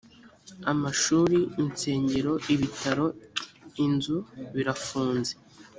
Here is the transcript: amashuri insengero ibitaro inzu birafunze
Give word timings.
amashuri 0.71 1.37
insengero 1.63 2.33
ibitaro 2.53 3.07
inzu 3.85 4.17
birafunze 4.55 5.33